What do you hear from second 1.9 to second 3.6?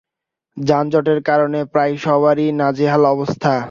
সবারই নাজেহাল অবস্থা।